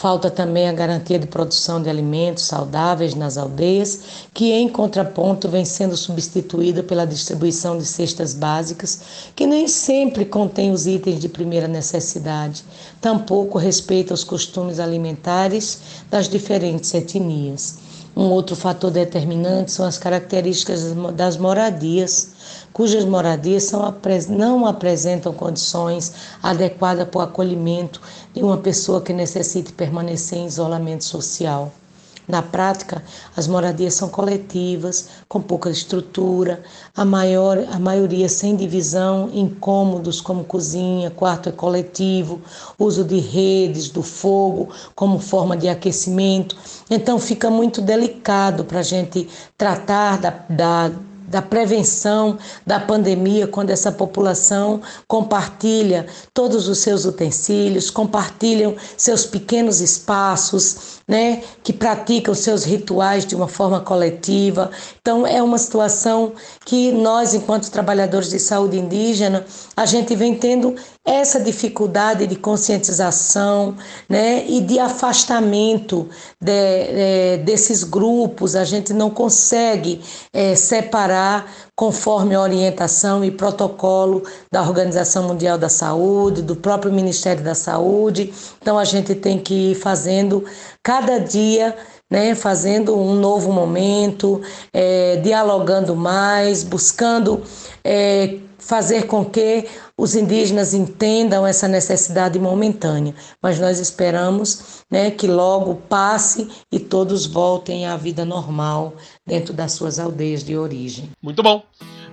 Falta 0.00 0.30
também 0.30 0.68
a 0.68 0.72
garantia 0.72 1.18
de 1.18 1.26
produção 1.26 1.82
de 1.82 1.90
alimentos 1.90 2.44
saudáveis 2.44 3.16
nas 3.16 3.36
aldeias, 3.36 3.98
que 4.32 4.52
em 4.52 4.68
contraponto 4.68 5.48
vem 5.48 5.64
sendo 5.64 5.96
substituída 5.96 6.84
pela 6.84 7.04
distribuição 7.04 7.76
de 7.76 7.84
cestas 7.84 8.32
básicas, 8.32 9.00
que 9.34 9.44
nem 9.44 9.66
sempre 9.66 10.24
contém 10.24 10.70
os 10.70 10.86
itens 10.86 11.18
de 11.18 11.28
primeira 11.28 11.66
necessidade, 11.66 12.64
tampouco 13.00 13.58
respeita 13.58 14.14
os 14.14 14.22
costumes 14.22 14.78
alimentares 14.78 15.80
das 16.08 16.28
diferentes 16.28 16.94
etnias. 16.94 17.78
Um 18.16 18.30
outro 18.30 18.54
fator 18.54 18.92
determinante 18.92 19.72
são 19.72 19.84
as 19.84 19.98
características 19.98 20.94
das 21.16 21.36
moradias 21.36 22.37
cujas 22.72 23.04
moradias 23.04 23.72
não 24.28 24.66
apresentam 24.66 25.32
condições 25.32 26.12
adequadas 26.42 27.08
para 27.08 27.18
o 27.18 27.22
acolhimento 27.22 28.00
de 28.32 28.42
uma 28.42 28.58
pessoa 28.58 29.00
que 29.00 29.12
necessite 29.12 29.72
permanecer 29.72 30.38
em 30.38 30.46
isolamento 30.46 31.04
social. 31.04 31.72
Na 32.28 32.42
prática, 32.42 33.02
as 33.34 33.48
moradias 33.48 33.94
são 33.94 34.06
coletivas, 34.06 35.08
com 35.26 35.40
pouca 35.40 35.70
estrutura, 35.70 36.62
a, 36.94 37.02
maior, 37.02 37.56
a 37.72 37.78
maioria 37.78 38.28
sem 38.28 38.54
divisão 38.54 39.30
em 39.32 39.48
cômodos 39.48 40.20
como 40.20 40.44
cozinha, 40.44 41.10
quarto 41.10 41.48
é 41.48 41.52
coletivo, 41.52 42.42
uso 42.78 43.02
de 43.02 43.18
redes, 43.18 43.88
do 43.88 44.02
fogo 44.02 44.68
como 44.94 45.18
forma 45.18 45.56
de 45.56 45.70
aquecimento. 45.70 46.54
Então, 46.90 47.18
fica 47.18 47.48
muito 47.48 47.80
delicado 47.80 48.62
para 48.62 48.80
a 48.80 48.82
gente 48.82 49.26
tratar 49.56 50.18
da, 50.18 50.44
da 50.50 50.92
da 51.28 51.42
prevenção 51.42 52.38
da 52.66 52.80
pandemia, 52.80 53.46
quando 53.46 53.70
essa 53.70 53.92
população 53.92 54.80
compartilha 55.06 56.06
todos 56.32 56.68
os 56.68 56.78
seus 56.78 57.04
utensílios, 57.04 57.90
compartilham 57.90 58.74
seus 58.96 59.26
pequenos 59.26 59.80
espaços, 59.80 60.98
né, 61.06 61.42
que 61.62 61.72
praticam 61.72 62.34
seus 62.34 62.64
rituais 62.64 63.26
de 63.26 63.34
uma 63.34 63.48
forma 63.48 63.80
coletiva. 63.80 64.70
Então, 65.00 65.26
é 65.26 65.42
uma 65.42 65.58
situação 65.58 66.32
que 66.64 66.92
nós, 66.92 67.34
enquanto 67.34 67.70
trabalhadores 67.70 68.30
de 68.30 68.38
saúde 68.38 68.78
indígena, 68.78 69.44
a 69.76 69.86
gente 69.86 70.14
vem 70.14 70.34
tendo 70.34 70.74
essa 71.08 71.40
dificuldade 71.40 72.26
de 72.26 72.36
conscientização 72.36 73.74
né, 74.06 74.44
e 74.46 74.60
de 74.60 74.78
afastamento 74.78 76.06
de, 76.38 76.52
de, 76.52 77.44
desses 77.44 77.82
grupos, 77.82 78.54
a 78.54 78.62
gente 78.62 78.92
não 78.92 79.08
consegue 79.08 80.02
é, 80.34 80.54
separar 80.54 81.50
conforme 81.74 82.34
a 82.34 82.42
orientação 82.42 83.24
e 83.24 83.30
protocolo 83.30 84.22
da 84.52 84.60
Organização 84.60 85.26
Mundial 85.26 85.56
da 85.56 85.70
Saúde, 85.70 86.42
do 86.42 86.54
próprio 86.54 86.92
Ministério 86.92 87.42
da 87.42 87.54
Saúde. 87.54 88.34
Então 88.60 88.78
a 88.78 88.84
gente 88.84 89.14
tem 89.14 89.38
que 89.38 89.70
ir 89.70 89.74
fazendo 89.76 90.44
cada 90.82 91.18
dia 91.18 91.74
né, 92.10 92.34
fazendo 92.34 92.98
um 92.98 93.14
novo 93.14 93.52
momento, 93.52 94.40
é, 94.72 95.16
dialogando 95.16 95.94
mais, 95.94 96.62
buscando 96.62 97.42
é, 97.84 98.38
fazer 98.58 99.06
com 99.06 99.24
que 99.24 99.66
os 99.98 100.14
indígenas 100.14 100.72
entendam 100.72 101.44
essa 101.44 101.66
necessidade 101.66 102.38
momentânea, 102.38 103.16
mas 103.42 103.58
nós 103.58 103.80
esperamos 103.80 104.84
né, 104.88 105.10
que 105.10 105.26
logo 105.26 105.74
passe 105.74 106.48
e 106.70 106.78
todos 106.78 107.26
voltem 107.26 107.84
à 107.84 107.96
vida 107.96 108.24
normal 108.24 108.94
dentro 109.26 109.52
das 109.52 109.72
suas 109.72 109.98
aldeias 109.98 110.44
de 110.44 110.56
origem. 110.56 111.10
Muito 111.20 111.42
bom. 111.42 111.64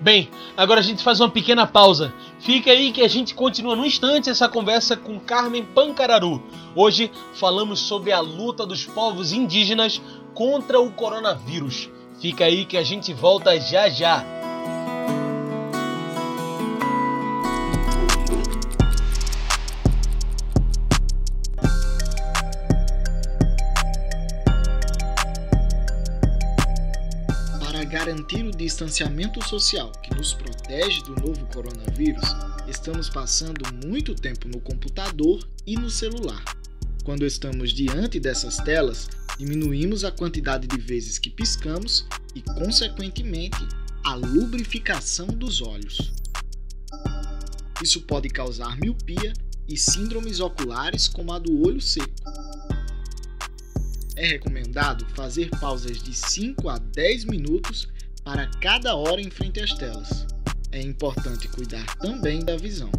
Bem, 0.01 0.29
agora 0.57 0.79
a 0.79 0.83
gente 0.83 1.03
faz 1.03 1.19
uma 1.19 1.29
pequena 1.29 1.67
pausa. 1.67 2.11
Fica 2.39 2.71
aí 2.71 2.91
que 2.91 3.01
a 3.01 3.07
gente 3.07 3.35
continua 3.35 3.75
no 3.75 3.85
instante 3.85 4.31
essa 4.31 4.49
conversa 4.49 4.97
com 4.97 5.19
Carmen 5.19 5.63
Pancararu. 5.63 6.41
Hoje 6.75 7.11
falamos 7.35 7.79
sobre 7.79 8.11
a 8.11 8.19
luta 8.19 8.65
dos 8.65 8.83
povos 8.83 9.31
indígenas 9.31 10.01
contra 10.33 10.81
o 10.81 10.91
coronavírus. 10.91 11.89
Fica 12.19 12.45
aí 12.45 12.65
que 12.65 12.77
a 12.77 12.83
gente 12.83 13.13
volta 13.13 13.57
já 13.59 13.87
já. 13.87 14.44
Garantir 28.15 28.45
o 28.45 28.51
distanciamento 28.51 29.45
social 29.45 29.91
que 30.01 30.15
nos 30.15 30.33
protege 30.33 31.01
do 31.03 31.15
novo 31.15 31.45
coronavírus, 31.47 32.23
estamos 32.65 33.09
passando 33.09 33.61
muito 33.85 34.15
tempo 34.15 34.47
no 34.47 34.61
computador 34.61 35.45
e 35.67 35.75
no 35.75 35.89
celular. 35.89 36.41
Quando 37.03 37.25
estamos 37.25 37.73
diante 37.73 38.17
dessas 38.17 38.55
telas, 38.57 39.09
diminuímos 39.37 40.05
a 40.05 40.11
quantidade 40.11 40.65
de 40.65 40.77
vezes 40.77 41.19
que 41.19 41.29
piscamos 41.29 42.07
e, 42.33 42.41
consequentemente, 42.41 43.57
a 44.05 44.15
lubrificação 44.15 45.27
dos 45.27 45.61
olhos. 45.61 46.13
Isso 47.83 47.99
pode 48.01 48.29
causar 48.29 48.77
miopia 48.77 49.33
e 49.67 49.75
síndromes 49.75 50.39
oculares 50.39 51.09
como 51.09 51.33
a 51.33 51.39
do 51.39 51.67
olho 51.67 51.81
seco. 51.81 52.13
É 54.15 54.25
recomendado 54.25 55.05
fazer 55.07 55.49
pausas 55.59 56.01
de 56.01 56.15
5 56.15 56.69
a 56.69 56.77
10 56.77 57.25
minutos 57.25 57.93
para 58.25 58.47
cada 58.59 58.95
hora 58.95 59.21
em 59.21 59.29
frente 59.29 59.61
às 59.61 59.71
telas. 59.75 60.25
É 60.71 60.81
importante 60.81 61.47
cuidar 61.47 61.85
também 61.97 62.43
da 62.43 62.57
visão. 62.57 62.89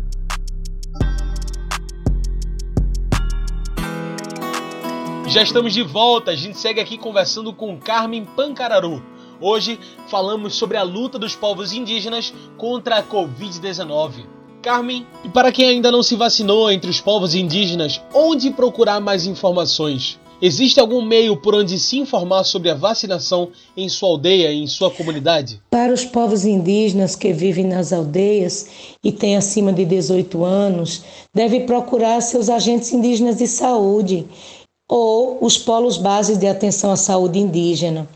Já 5.27 5.43
estamos 5.43 5.75
de 5.75 5.83
volta, 5.83 6.31
a 6.31 6.37
gente 6.37 6.57
segue 6.57 6.81
aqui 6.81 6.97
conversando 6.97 7.53
com 7.53 7.77
Carmen 7.77 8.25
Pancararu. 8.25 9.03
Hoje 9.41 9.81
falamos 10.09 10.55
sobre 10.55 10.77
a 10.77 10.85
luta 10.85 11.19
dos 11.19 11.35
povos 11.35 11.73
indígenas 11.73 12.33
contra 12.57 12.99
a 12.99 13.03
Covid-19. 13.03 14.25
Carmen, 14.63 15.05
e 15.25 15.29
para 15.29 15.51
quem 15.51 15.69
ainda 15.69 15.91
não 15.91 16.05
se 16.05 16.15
vacinou 16.15 16.71
entre 16.71 16.89
os 16.89 17.01
povos 17.01 17.35
indígenas, 17.35 18.01
onde 18.15 18.53
procurar 18.53 19.01
mais 19.01 19.27
informações? 19.27 20.21
Existe 20.41 20.79
algum 20.79 21.01
meio 21.01 21.39
por 21.39 21.55
onde 21.55 21.79
se 21.79 21.99
informar 21.99 22.45
sobre 22.45 22.69
a 22.69 22.75
vacinação 22.75 23.49
em 23.75 23.89
sua 23.89 24.11
aldeia 24.11 24.53
em 24.53 24.67
sua 24.67 24.91
comunidade? 24.91 25.63
Para 25.71 25.95
os 25.95 26.05
povos 26.05 26.45
indígenas 26.45 27.17
que 27.17 27.33
vivem 27.33 27.65
nas 27.65 27.91
aldeias 27.91 28.67
e 29.03 29.11
têm 29.11 29.37
acima 29.37 29.73
de 29.73 29.87
18 29.87 30.45
anos, 30.45 31.03
deve 31.35 31.61
procurar 31.61 32.21
seus 32.21 32.51
agentes 32.51 32.93
indígenas 32.93 33.37
de 33.37 33.47
saúde 33.47 34.27
ou 34.87 35.39
os 35.41 35.57
polos 35.57 35.97
básicos 35.97 36.39
de 36.39 36.47
atenção 36.47 36.93
à 36.93 36.97
saúde 36.97 37.39
indígena. 37.39 38.07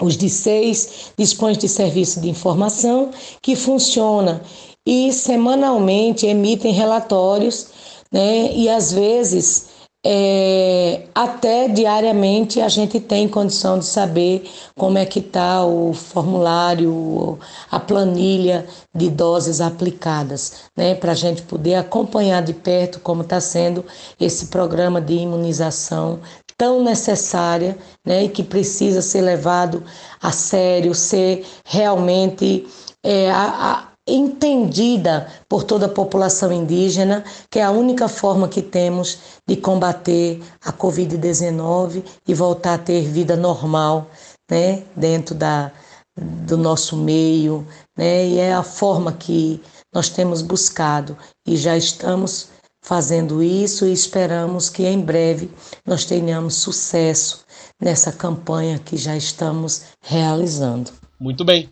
Os 0.00 0.16
de 0.16 0.30
seis 0.30 1.12
dispõem 1.16 1.56
de 1.56 1.68
serviço 1.68 2.20
de 2.20 2.28
informação 2.28 3.10
que 3.42 3.54
funciona 3.54 4.42
e 4.84 5.12
semanalmente 5.12 6.26
emitem 6.26 6.72
relatórios, 6.72 7.68
né? 8.10 8.50
E 8.54 8.68
às 8.68 8.92
vezes 8.92 9.73
é, 10.06 11.06
até 11.14 11.66
diariamente 11.66 12.60
a 12.60 12.68
gente 12.68 13.00
tem 13.00 13.26
condição 13.26 13.78
de 13.78 13.86
saber 13.86 14.50
como 14.76 14.98
é 14.98 15.06
que 15.06 15.18
está 15.18 15.64
o 15.64 15.94
formulário, 15.94 17.38
a 17.70 17.80
planilha 17.80 18.66
de 18.94 19.08
doses 19.08 19.62
aplicadas, 19.62 20.64
né, 20.76 20.94
para 20.94 21.12
a 21.12 21.14
gente 21.14 21.40
poder 21.42 21.76
acompanhar 21.76 22.42
de 22.42 22.52
perto 22.52 23.00
como 23.00 23.22
está 23.22 23.40
sendo 23.40 23.82
esse 24.20 24.46
programa 24.46 25.00
de 25.00 25.14
imunização 25.14 26.20
tão 26.56 26.84
necessária, 26.84 27.76
né, 28.04 28.24
e 28.24 28.28
que 28.28 28.42
precisa 28.42 29.00
ser 29.00 29.22
levado 29.22 29.82
a 30.22 30.30
sério, 30.30 30.94
ser 30.94 31.46
realmente 31.64 32.66
é, 33.02 33.30
a, 33.30 33.44
a 33.44 33.93
entendida 34.06 35.28
por 35.48 35.64
toda 35.64 35.86
a 35.86 35.88
população 35.88 36.52
indígena, 36.52 37.24
que 37.50 37.58
é 37.58 37.62
a 37.62 37.70
única 37.70 38.08
forma 38.08 38.48
que 38.48 38.60
temos 38.60 39.18
de 39.46 39.56
combater 39.56 40.42
a 40.64 40.72
Covid-19 40.72 42.04
e 42.26 42.34
voltar 42.34 42.74
a 42.74 42.78
ter 42.78 43.02
vida 43.02 43.36
normal 43.36 44.10
né, 44.50 44.82
dentro 44.94 45.34
da, 45.34 45.72
do 46.16 46.56
nosso 46.56 46.96
meio. 46.96 47.66
Né, 47.96 48.26
e 48.26 48.38
é 48.38 48.52
a 48.52 48.62
forma 48.62 49.12
que 49.12 49.62
nós 49.92 50.08
temos 50.08 50.42
buscado 50.42 51.16
e 51.46 51.56
já 51.56 51.76
estamos 51.76 52.48
fazendo 52.82 53.42
isso 53.42 53.86
e 53.86 53.92
esperamos 53.92 54.68
que 54.68 54.84
em 54.84 55.00
breve 55.00 55.50
nós 55.86 56.04
tenhamos 56.04 56.56
sucesso 56.56 57.44
nessa 57.80 58.12
campanha 58.12 58.78
que 58.78 58.96
já 58.96 59.16
estamos 59.16 59.84
realizando. 60.02 60.92
Muito 61.18 61.44
bem. 61.44 61.70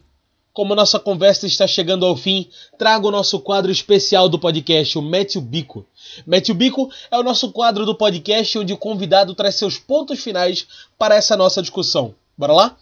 Como 0.52 0.74
nossa 0.74 0.98
conversa 0.98 1.46
está 1.46 1.66
chegando 1.66 2.04
ao 2.04 2.14
fim, 2.14 2.46
trago 2.76 3.08
o 3.08 3.10
nosso 3.10 3.40
quadro 3.40 3.72
especial 3.72 4.28
do 4.28 4.38
podcast, 4.38 4.98
o 4.98 5.02
Mete 5.02 5.38
o 5.38 5.40
Bico. 5.40 5.86
Mete 6.26 6.52
o 6.52 6.54
Bico 6.54 6.90
é 7.10 7.18
o 7.18 7.22
nosso 7.22 7.50
quadro 7.52 7.86
do 7.86 7.94
podcast 7.94 8.58
onde 8.58 8.70
o 8.70 8.76
convidado 8.76 9.34
traz 9.34 9.54
seus 9.54 9.78
pontos 9.78 10.20
finais 10.20 10.66
para 10.98 11.14
essa 11.14 11.38
nossa 11.38 11.62
discussão. 11.62 12.14
Bora 12.36 12.52
lá? 12.52 12.76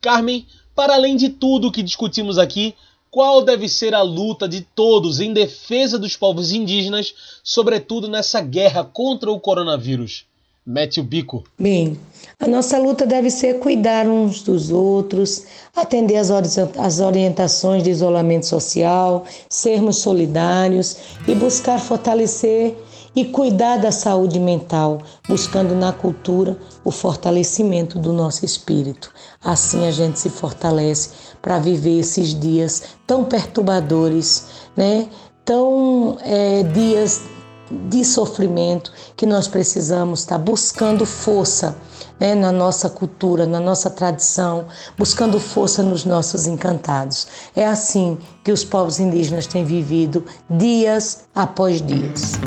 Carmen, 0.00 0.44
para 0.74 0.94
além 0.94 1.14
de 1.14 1.28
tudo 1.28 1.70
que 1.70 1.80
discutimos 1.80 2.38
aqui, 2.38 2.74
qual 3.08 3.42
deve 3.42 3.68
ser 3.68 3.94
a 3.94 4.02
luta 4.02 4.48
de 4.48 4.60
todos 4.60 5.20
em 5.20 5.32
defesa 5.32 5.96
dos 5.96 6.16
povos 6.16 6.50
indígenas, 6.50 7.14
sobretudo 7.44 8.08
nessa 8.08 8.40
guerra 8.40 8.82
contra 8.82 9.30
o 9.30 9.38
coronavírus? 9.38 10.24
Mete 10.70 11.00
o 11.00 11.02
bico. 11.02 11.42
Bem, 11.58 11.98
a 12.38 12.46
nossa 12.46 12.78
luta 12.78 13.04
deve 13.04 13.28
ser 13.28 13.58
cuidar 13.58 14.06
uns 14.06 14.40
dos 14.40 14.70
outros, 14.70 15.42
atender 15.74 16.14
as 16.16 17.00
orientações 17.00 17.82
de 17.82 17.90
isolamento 17.90 18.46
social, 18.46 19.24
sermos 19.48 19.96
solidários 19.96 20.96
e 21.26 21.34
buscar 21.34 21.80
fortalecer 21.80 22.76
e 23.16 23.24
cuidar 23.24 23.78
da 23.78 23.90
saúde 23.90 24.38
mental, 24.38 25.02
buscando 25.28 25.74
na 25.74 25.92
cultura 25.92 26.56
o 26.84 26.92
fortalecimento 26.92 27.98
do 27.98 28.12
nosso 28.12 28.44
espírito. 28.44 29.12
Assim 29.42 29.88
a 29.88 29.90
gente 29.90 30.20
se 30.20 30.30
fortalece 30.30 31.10
para 31.42 31.58
viver 31.58 31.98
esses 31.98 32.32
dias 32.38 32.84
tão 33.08 33.24
perturbadores, 33.24 34.46
né? 34.76 35.08
Tão 35.44 36.16
é, 36.20 36.62
dias 36.62 37.22
de 37.70 38.04
sofrimento 38.04 38.92
que 39.16 39.26
nós 39.26 39.46
precisamos 39.46 40.20
estar 40.20 40.38
tá 40.38 40.44
buscando 40.44 41.06
força 41.06 41.76
né, 42.18 42.34
na 42.34 42.50
nossa 42.50 42.90
cultura, 42.90 43.46
na 43.46 43.60
nossa 43.60 43.88
tradição, 43.88 44.66
buscando 44.98 45.38
força 45.38 45.82
nos 45.82 46.04
nossos 46.04 46.46
encantados. 46.46 47.26
É 47.54 47.66
assim 47.66 48.18
que 48.44 48.52
os 48.52 48.64
povos 48.64 48.98
indígenas 48.98 49.46
têm 49.46 49.64
vivido 49.64 50.24
dias 50.48 51.24
após 51.34 51.80
dias. 51.80 52.38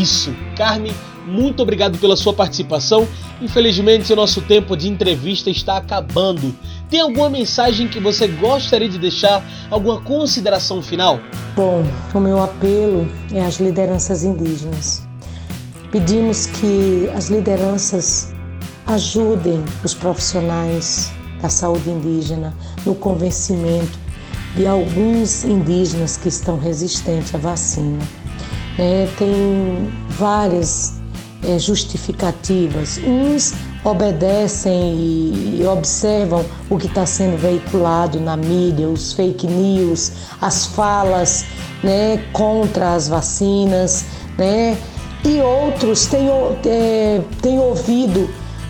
isso. 0.00 0.34
Carmen, 0.56 0.94
muito 1.30 1.62
obrigado 1.62 1.96
pela 1.98 2.16
sua 2.16 2.34
participação. 2.34 3.06
Infelizmente, 3.40 4.12
o 4.12 4.16
nosso 4.16 4.42
tempo 4.42 4.76
de 4.76 4.88
entrevista 4.88 5.48
está 5.48 5.76
acabando. 5.76 6.54
Tem 6.90 7.00
alguma 7.00 7.30
mensagem 7.30 7.86
que 7.86 8.00
você 8.00 8.26
gostaria 8.26 8.88
de 8.88 8.98
deixar? 8.98 9.42
Alguma 9.70 10.00
consideração 10.00 10.82
final? 10.82 11.20
Bom, 11.54 11.84
o 12.12 12.20
meu 12.20 12.42
apelo 12.42 13.08
é 13.32 13.40
às 13.40 13.60
lideranças 13.60 14.24
indígenas. 14.24 15.02
Pedimos 15.92 16.46
que 16.46 17.08
as 17.14 17.30
lideranças 17.30 18.32
ajudem 18.86 19.62
os 19.84 19.94
profissionais 19.94 21.12
da 21.40 21.48
saúde 21.48 21.88
indígena 21.90 22.54
no 22.84 22.94
convencimento 22.94 23.98
de 24.56 24.66
alguns 24.66 25.44
indígenas 25.44 26.16
que 26.16 26.28
estão 26.28 26.58
resistentes 26.58 27.34
à 27.34 27.38
vacina. 27.38 27.98
É, 28.78 29.08
tem 29.18 29.90
várias 30.10 30.99
é, 31.44 31.58
justificativas. 31.58 32.98
Uns 32.98 33.54
obedecem 33.84 34.94
e, 34.94 35.66
observam 35.66 36.44
o 36.68 36.76
que 36.76 36.86
está 36.86 37.06
sendo 37.06 37.36
veiculado 37.36 38.20
na 38.20 38.36
mídia, 38.36 38.88
os 38.88 39.12
fake 39.12 39.46
news, 39.46 40.12
as 40.40 40.66
falas 40.66 41.44
né, 41.82 42.18
contra 42.32 42.94
as 42.94 43.08
vacinas, 43.08 44.04
né? 44.36 44.76
E 45.24 45.40
outros 45.40 46.06
têm, 46.06 46.28
é, 46.66 47.20
têm 47.42 47.58
ouvido 47.58 48.28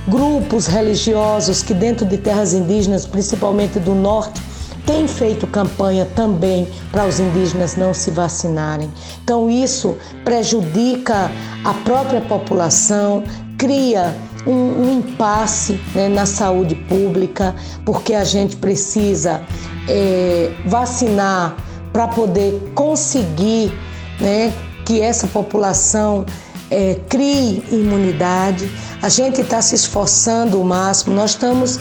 grupos 0.09 0.67
religiosos 0.67 1.63
que 1.63 1.73
dentro 1.73 2.05
de 2.05 2.19
terras 2.19 2.53
indígenas, 2.53 3.07
principalmente 3.07 3.79
do 3.79 3.95
norte, 3.95 4.41
têm 4.87 5.07
feito 5.07 5.47
campanha 5.47 6.05
também 6.05 6.69
para 6.91 7.07
os 7.07 7.21
indígenas 7.21 7.77
não 7.77 7.93
se 7.93 8.11
vacinarem. 8.11 8.91
Então 9.23 9.51
isso 9.51 9.97
prejudica 10.25 11.31
a 11.65 11.75
própria 11.85 12.21
população, 12.21 13.23
cria 13.59 14.17
um, 14.47 14.53
um 14.53 14.99
impasse 14.99 15.81
né, 15.95 16.09
na 16.09 16.27
saúde 16.27 16.75
pública, 16.75 17.55
porque 17.85 18.15
a 18.15 18.25
gente 18.25 18.57
precisa 18.57 19.43
é, 19.89 20.53
vacinar 20.67 21.57
para 21.93 22.09
poder 22.09 22.73
conseguir 22.75 23.73
né, 24.21 24.53
que 24.85 25.01
essa 25.01 25.27
população 25.27 26.25
é, 26.71 26.97
crie 27.09 27.63
imunidade. 27.71 28.71
A 29.03 29.09
gente 29.09 29.41
está 29.41 29.61
se 29.61 29.75
esforçando 29.75 30.61
o 30.61 30.65
máximo, 30.65 31.15
nós 31.15 31.31
estamos 31.31 31.79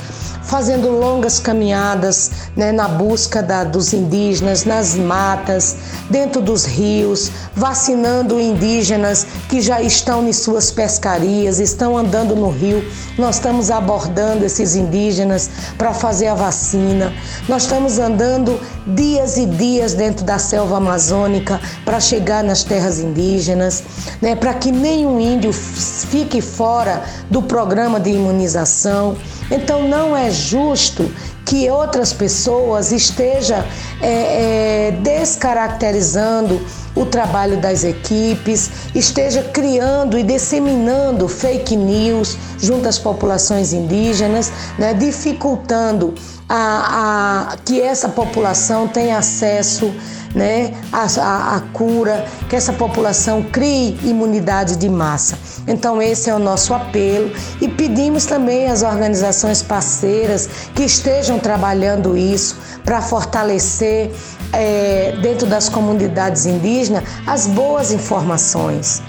fazendo 0.50 0.90
longas 0.90 1.40
caminhadas 1.40 2.32
né, 2.56 2.72
na 2.72 2.88
busca 2.88 3.44
da, 3.44 3.64
dos 3.64 3.94
indígenas, 3.94 4.66
nas 4.66 4.96
matas, 4.96 5.78
dentro 6.10 6.42
dos 6.42 6.66
rios, 6.66 7.32
vacinando 7.56 8.42
indígenas 8.42 9.28
que 9.48 9.62
já 9.62 9.80
estão 9.80 10.28
em 10.28 10.34
suas 10.34 10.72
pescarias, 10.72 11.60
estão 11.60 11.96
andando 11.96 12.36
no 12.36 12.50
rio. 12.50 12.84
Nós 13.16 13.36
estamos 13.36 13.70
abordando 13.70 14.44
esses 14.44 14.76
indígenas 14.76 15.52
para 15.78 15.94
fazer 15.94 16.28
a 16.28 16.34
vacina. 16.34 17.14
Nós 17.48 17.64
estamos 17.64 18.00
andando 18.00 18.60
dias 18.96 19.38
e 19.38 19.46
dias 19.46 19.94
dentro 19.94 20.26
da 20.26 20.38
selva 20.38 20.78
amazônica 20.78 21.60
para 21.86 22.00
chegar 22.00 22.44
nas 22.44 22.64
terras 22.64 23.00
indígenas, 23.00 23.84
né, 24.22 24.36
para 24.36 24.54
que 24.54 24.72
nenhum 24.72 25.20
índio 25.20 25.54
fique 25.54 26.42
fora 26.42 27.04
do 27.30 27.42
programa 27.42 28.00
de 28.00 28.12
imunização. 28.12 29.16
Então 29.52 29.88
não 29.88 30.16
é 30.16 30.30
justo 30.30 31.10
que 31.46 31.68
outras 31.70 32.14
pessoas 32.14 32.92
estejam 32.92 33.64
é, 34.02 34.90
é, 34.90 34.92
descaracterizando 35.02 36.62
o 36.96 37.06
trabalho 37.06 37.60
das 37.62 37.84
equipes, 37.84 38.70
esteja 38.94 39.44
criando 39.44 40.18
e 40.18 40.24
disseminando 40.24 41.28
fake 41.28 41.76
news 41.76 42.38
junto 42.60 42.88
às 42.88 42.98
populações 42.98 43.74
indígenas, 43.74 44.52
né, 44.78 44.94
dificultando 44.94 46.14
a, 46.48 47.52
a, 47.52 47.58
que 47.58 47.80
essa 47.80 48.10
população 48.10 48.88
tenha 48.88 49.20
acesso 49.20 49.94
né, 50.34 50.74
a, 50.92 51.56
a, 51.56 51.62
cura, 51.74 52.26
que 52.48 52.56
essa 52.56 52.74
população 52.74 53.44
crie 53.44 54.00
imunidade 54.04 54.76
de 54.76 54.90
massa. 54.90 55.38
Então, 55.68 56.02
esse 56.02 56.30
é 56.30 56.36
o 56.36 56.40
nosso 56.40 56.74
apelo 56.74 57.32
e 57.62 57.68
pedimos 57.68 58.26
também 58.26 58.68
às 58.68 58.84
organizações 58.84 59.62
parceiras 59.62 60.50
que 60.74 60.84
estejam 60.84 61.40
trabalhando 61.40 62.18
isso 62.18 62.58
para 62.84 63.02
fortalecer 63.02 64.12
é, 64.54 65.14
dentro 65.22 65.48
das 65.48 65.70
comunidades 65.70 66.46
indígenas 66.46 67.04
as 67.26 67.48
boas 67.48 67.92
informações. 67.92 69.02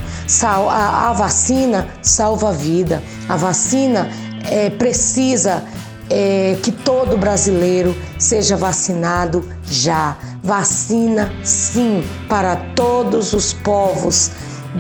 A, 0.43 1.11
a 1.11 1.13
vacina 1.13 1.89
salva 2.03 2.51
a 2.51 2.53
vida, 2.53 3.03
a 3.29 3.37
vacina 3.37 4.09
é, 4.49 4.71
precisa 4.71 5.65
é, 6.09 6.57
que 6.63 6.73
todo 6.73 7.17
brasileiro 7.17 7.97
seja 8.19 8.57
vacinado 8.57 9.49
já. 9.65 10.17
Vacina, 10.43 11.33
sim, 11.45 12.03
para 12.29 12.57
todos 12.75 13.33
os 13.33 13.53
povos 13.53 14.31